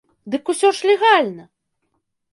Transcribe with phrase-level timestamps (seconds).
[0.35, 1.45] Дык ўсё ж легальна!